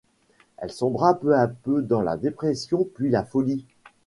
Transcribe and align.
Elle 0.57 0.71
sombra 0.71 1.13
peu 1.19 1.37
à 1.37 1.47
peu 1.47 1.83
dans 1.83 2.01
la 2.01 2.17
dépression 2.17 2.89
puis 2.95 3.11
la 3.11 3.23
folie. 3.23 3.67